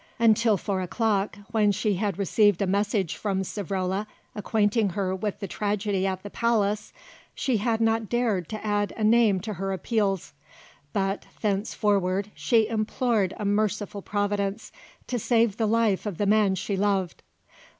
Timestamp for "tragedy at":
5.47-6.23